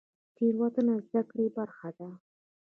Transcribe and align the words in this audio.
تیروتنه 0.35 0.93
د 0.97 1.01
زده 1.07 1.21
کړې 1.29 1.47
برخه 1.57 1.89
ده 1.97 2.09